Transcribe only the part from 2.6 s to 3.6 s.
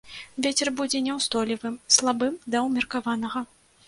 ўмеркаванага.